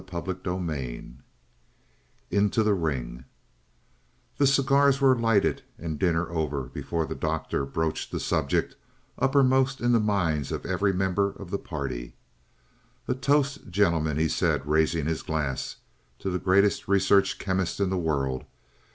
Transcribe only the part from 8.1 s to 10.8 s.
the subject uppermost in the minds of